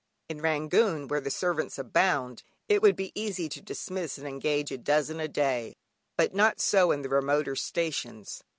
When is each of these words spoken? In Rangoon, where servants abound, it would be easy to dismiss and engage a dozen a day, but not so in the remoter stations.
In 0.29 0.41
Rangoon, 0.41 1.07
where 1.07 1.23
servants 1.29 1.77
abound, 1.77 2.41
it 2.67 2.81
would 2.81 2.95
be 2.95 3.11
easy 3.13 3.47
to 3.49 3.61
dismiss 3.61 4.17
and 4.17 4.27
engage 4.27 4.71
a 4.71 4.79
dozen 4.79 5.19
a 5.19 5.27
day, 5.27 5.75
but 6.17 6.33
not 6.33 6.59
so 6.59 6.91
in 6.91 7.03
the 7.03 7.09
remoter 7.09 7.55
stations. 7.55 8.41